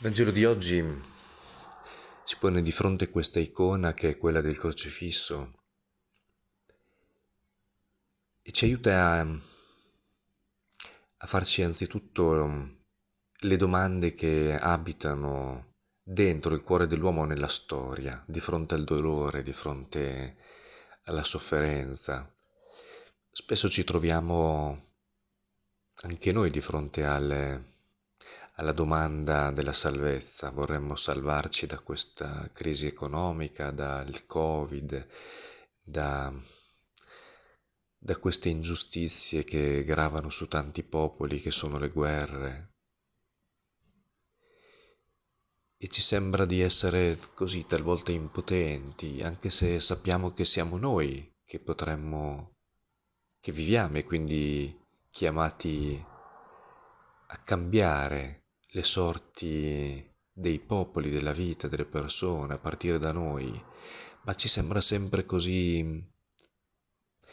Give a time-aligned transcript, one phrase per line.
[0.00, 0.80] Il Vangelo di oggi
[2.22, 5.64] ci pone di fronte questa icona che è quella del crocifisso
[8.40, 9.26] e ci aiuta a,
[11.16, 12.76] a farci anzitutto
[13.40, 19.52] le domande che abitano dentro il cuore dell'uomo nella storia, di fronte al dolore, di
[19.52, 20.36] fronte
[21.06, 22.32] alla sofferenza.
[23.28, 24.80] Spesso ci troviamo
[26.02, 27.77] anche noi di fronte alle
[28.58, 30.50] alla domanda della salvezza.
[30.50, 35.06] Vorremmo salvarci da questa crisi economica, dal Covid,
[35.82, 36.32] da,
[37.96, 42.72] da queste ingiustizie che gravano su tanti popoli, che sono le guerre.
[45.80, 51.60] E ci sembra di essere così talvolta impotenti, anche se sappiamo che siamo noi che
[51.60, 52.56] potremmo,
[53.38, 54.76] che viviamo e quindi
[55.10, 56.04] chiamati
[57.30, 58.47] a cambiare
[58.78, 63.60] le sorti dei popoli, della vita, delle persone, a partire da noi,
[64.22, 66.06] ma ci sembra sempre così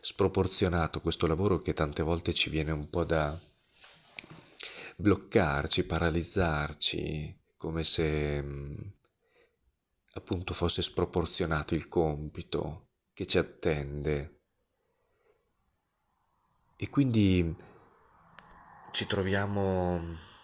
[0.00, 3.38] sproporzionato questo lavoro che tante volte ci viene un po' da
[4.96, 8.42] bloccarci, paralizzarci, come se
[10.14, 14.40] appunto fosse sproporzionato il compito che ci attende.
[16.76, 17.54] E quindi
[18.92, 20.34] ci troviamo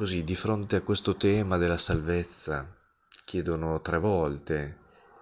[0.00, 2.74] Così, di fronte a questo tema della salvezza,
[3.26, 4.78] chiedono tre volte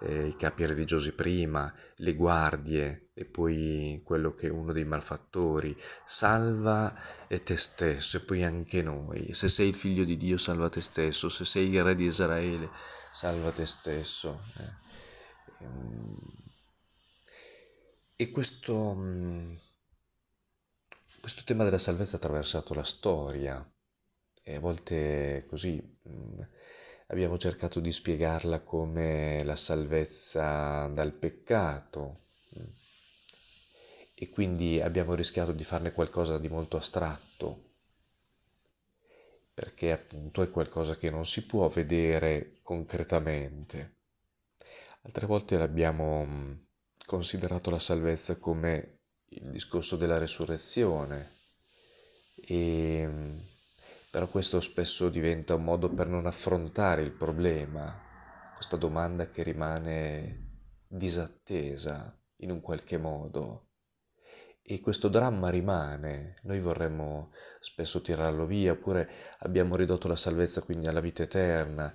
[0.00, 5.76] eh, i capi religiosi prima, le guardie e poi quello che è uno dei malfattori,
[6.06, 6.94] salva
[7.26, 9.34] te stesso e poi anche noi.
[9.34, 12.70] Se sei il figlio di Dio, salva te stesso, se sei il re di Israele,
[13.12, 14.40] salva te stesso.
[14.56, 15.64] Eh.
[15.64, 16.16] Ehm,
[18.18, 19.52] e questo, mm,
[21.18, 23.68] questo tema della salvezza ha attraversato la storia
[24.50, 26.40] e a volte così mm,
[27.08, 32.16] abbiamo cercato di spiegarla come la salvezza dal peccato
[32.58, 32.64] mm,
[34.16, 37.68] e quindi abbiamo rischiato di farne qualcosa di molto astratto
[39.54, 43.98] perché appunto è qualcosa che non si può vedere concretamente.
[45.02, 46.52] Altre volte l'abbiamo mm,
[47.04, 51.28] considerato la salvezza come il discorso della resurrezione
[52.46, 53.08] e
[54.10, 58.08] però questo spesso diventa un modo per non affrontare il problema,
[58.54, 60.48] questa domanda che rimane
[60.88, 63.68] disattesa in un qualche modo.
[64.62, 70.88] E questo dramma rimane, noi vorremmo spesso tirarlo via, oppure abbiamo ridotto la salvezza quindi
[70.88, 71.92] alla vita eterna.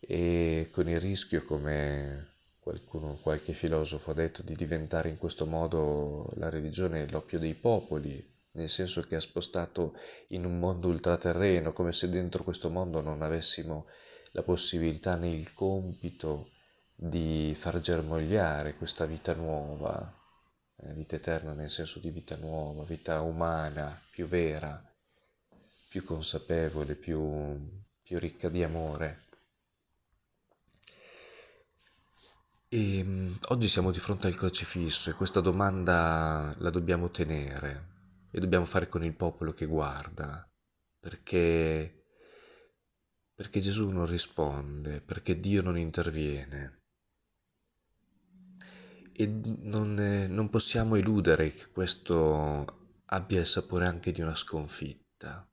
[0.00, 2.26] E con il rischio, come
[2.60, 8.22] qualcuno, qualche filosofo ha detto, di diventare in questo modo la religione l'oppio dei popoli,
[8.54, 9.96] nel senso che ha spostato
[10.28, 13.86] in un mondo ultraterreno, come se dentro questo mondo non avessimo
[14.32, 16.48] la possibilità né il compito
[16.96, 20.12] di far germogliare questa vita nuova,
[20.76, 24.82] eh, vita eterna nel senso di vita nuova, vita umana, più vera,
[25.88, 27.56] più consapevole, più,
[28.02, 29.18] più ricca di amore.
[32.68, 37.93] E mm, oggi siamo di fronte al crocifisso e questa domanda la dobbiamo tenere
[38.34, 40.44] e dobbiamo fare con il popolo che guarda,
[40.98, 42.06] perché,
[43.32, 46.82] perché Gesù non risponde, perché Dio non interviene.
[49.12, 55.48] E non, non possiamo eludere che questo abbia il sapore anche di una sconfitta.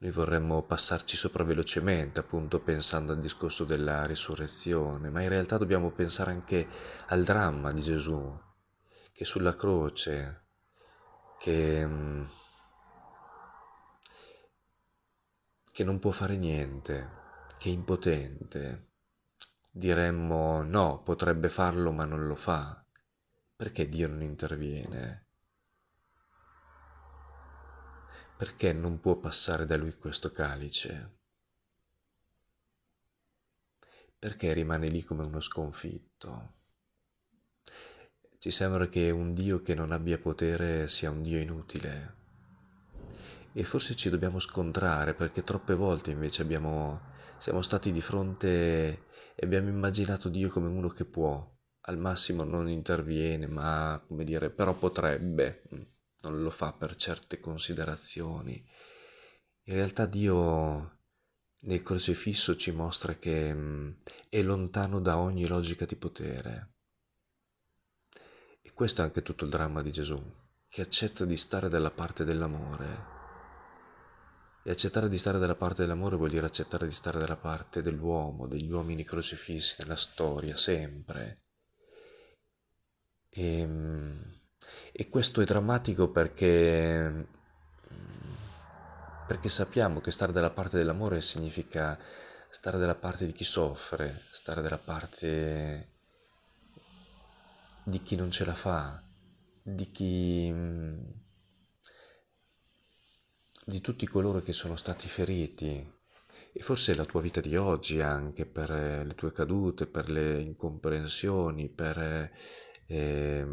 [0.00, 5.92] Noi vorremmo passarci sopra velocemente, appunto pensando al discorso della risurrezione, ma in realtà dobbiamo
[5.92, 6.68] pensare anche
[7.06, 8.38] al dramma di Gesù,
[9.10, 10.42] che sulla croce
[11.38, 12.24] che, mm,
[15.72, 17.10] che non può fare niente,
[17.58, 18.86] che è impotente.
[19.70, 22.84] Diremmo no, potrebbe farlo ma non lo fa.
[23.56, 25.26] Perché Dio non interviene?
[28.36, 31.16] Perché non può passare da lui questo calice?
[34.18, 36.48] Perché rimane lì come uno sconfitto?
[38.48, 42.14] Ci sembra che un Dio che non abbia potere sia un Dio inutile.
[43.52, 46.98] E forse ci dobbiamo scontrare perché troppe volte invece abbiamo,
[47.36, 48.48] siamo stati di fronte
[49.34, 51.46] e abbiamo immaginato Dio come uno che può,
[51.88, 55.64] al massimo non interviene, ma come dire, però potrebbe,
[56.22, 58.54] non lo fa per certe considerazioni.
[59.64, 61.00] In realtà Dio
[61.64, 63.90] nel crocifisso ci mostra che mm,
[64.30, 66.76] è lontano da ogni logica di potere
[68.78, 70.16] questo è anche tutto il dramma di Gesù,
[70.68, 73.06] che accetta di stare dalla parte dell'amore.
[74.62, 78.46] E accettare di stare dalla parte dell'amore vuol dire accettare di stare dalla parte dell'uomo,
[78.46, 81.40] degli uomini crocifissi nella storia, sempre.
[83.28, 83.68] E,
[84.92, 87.26] e questo è drammatico perché,
[89.26, 91.98] perché sappiamo che stare dalla parte dell'amore significa
[92.48, 95.96] stare dalla parte di chi soffre, stare dalla parte
[97.88, 99.02] di chi non ce la fa,
[99.62, 100.52] di chi
[103.64, 105.96] di tutti coloro che sono stati feriti
[106.52, 110.40] e forse la tua vita di oggi anche per eh, le tue cadute, per le
[110.40, 112.30] incomprensioni, per
[112.86, 113.46] eh,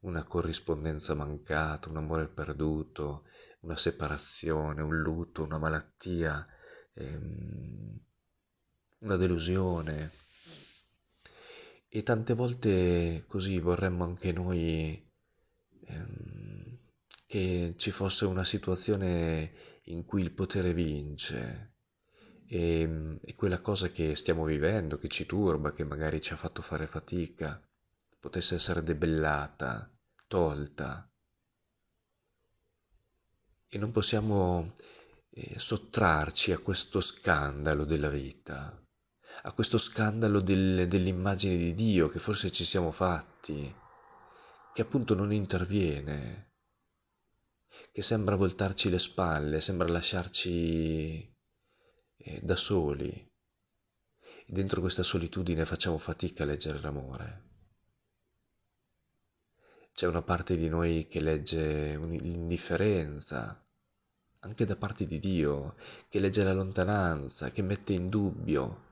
[0.00, 3.24] una corrispondenza mancata, un amore perduto,
[3.60, 6.46] una separazione, un lutto, una malattia,
[6.94, 7.98] ehm,
[9.00, 10.10] una delusione.
[11.96, 15.02] E tante volte così vorremmo anche noi
[15.86, 16.78] ehm,
[17.24, 21.76] che ci fosse una situazione in cui il potere vince.
[22.46, 26.60] E, e quella cosa che stiamo vivendo, che ci turba, che magari ci ha fatto
[26.60, 27.66] fare fatica,
[28.20, 29.90] potesse essere debellata,
[30.26, 31.10] tolta.
[33.68, 34.70] E non possiamo
[35.30, 38.85] eh, sottrarci a questo scandalo della vita,
[39.42, 43.74] a questo scandalo del, dell'immagine di Dio che forse ci siamo fatti,
[44.72, 46.52] che appunto non interviene,
[47.92, 51.34] che sembra voltarci le spalle, sembra lasciarci
[52.16, 53.10] eh, da soli.
[54.48, 57.44] E dentro questa solitudine facciamo fatica a leggere l'amore.
[59.92, 63.66] C'è una parte di noi che legge l'indifferenza,
[64.40, 65.74] anche da parte di Dio,
[66.08, 68.84] che legge la lontananza, che mette in dubbio.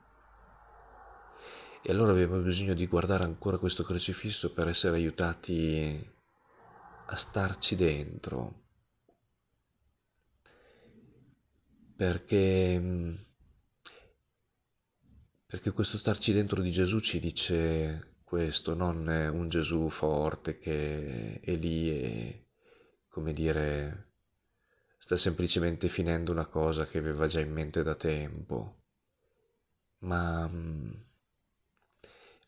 [1.87, 6.13] E allora abbiamo bisogno di guardare ancora questo crocifisso per essere aiutati
[7.07, 8.63] a starci dentro,
[11.95, 13.13] perché,
[15.45, 21.55] perché questo starci dentro di Gesù ci dice questo, non un Gesù forte che è
[21.55, 22.47] lì e,
[23.09, 24.13] come dire,
[24.97, 28.85] sta semplicemente finendo una cosa che aveva già in mente da tempo,
[29.99, 30.51] ma,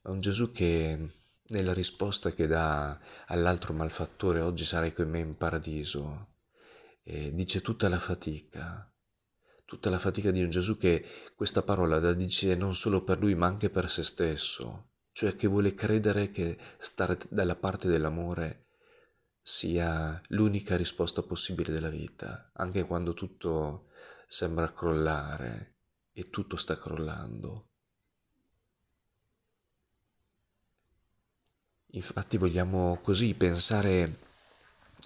[0.06, 1.11] ma un Gesù che
[1.49, 6.35] nella risposta che dà all'altro malfattore, oggi sarai con me in paradiso,
[7.03, 8.88] dice tutta la fatica,
[9.64, 11.05] tutta la fatica di un Gesù che
[11.35, 15.49] questa parola la dice non solo per lui ma anche per se stesso, cioè che
[15.49, 18.67] vuole credere che stare dalla parte dell'amore
[19.41, 23.91] sia l'unica risposta possibile della vita, anche quando tutto
[24.26, 25.76] sembra crollare
[26.12, 27.70] e tutto sta crollando.
[31.96, 34.19] Infatti vogliamo così pensare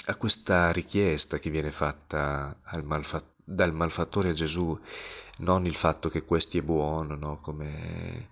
[0.07, 4.77] a questa richiesta che viene fatta malfa- dal malfattore a Gesù,
[5.39, 7.41] non il fatto che questi è buono, no?
[7.41, 8.31] come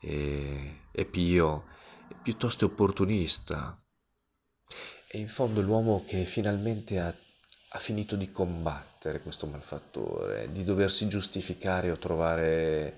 [0.00, 1.66] è, è pio,
[2.22, 3.78] piuttosto è opportunista.
[5.06, 11.06] È in fondo l'uomo che finalmente ha, ha finito di combattere questo malfattore, di doversi
[11.06, 12.96] giustificare o trovare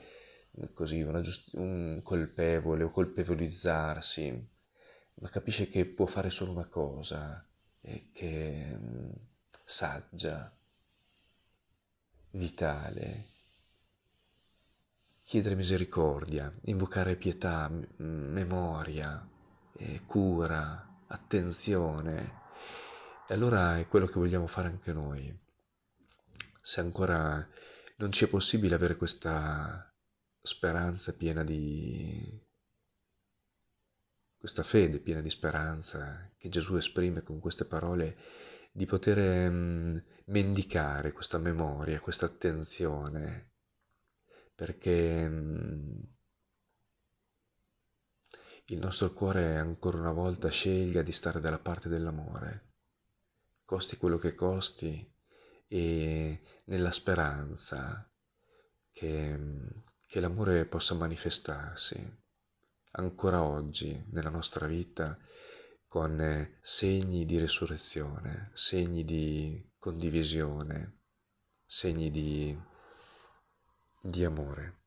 [0.75, 4.52] così giust- un colpevole o colpevolizzarsi,
[5.23, 7.47] ma capisce che può fare solo una cosa,
[7.83, 9.11] e che mm,
[9.65, 10.53] saggia,
[12.33, 13.25] vitale,
[15.25, 19.25] chiedere misericordia, invocare pietà, memoria,
[19.77, 22.41] eh, cura, attenzione.
[23.29, 25.33] E allora è quello che vogliamo fare anche noi.
[26.61, 27.49] Se ancora
[27.99, 29.89] non ci è possibile avere questa
[30.41, 32.42] speranza piena di
[34.43, 38.19] questa fede piena di speranza che Gesù esprime con queste parole,
[38.73, 43.53] di poter mm, mendicare questa memoria, questa attenzione,
[44.53, 46.01] perché mm,
[48.65, 52.73] il nostro cuore ancora una volta sceglie di stare dalla parte dell'amore,
[53.65, 55.09] costi quello che costi,
[55.69, 58.13] e nella speranza
[58.91, 59.69] che, mm,
[60.05, 62.22] che l'amore possa manifestarsi
[62.93, 65.19] ancora oggi nella nostra vita
[65.87, 71.01] con eh, segni di resurrezione, segni di condivisione,
[71.67, 72.59] segni di,
[74.01, 74.82] di amore.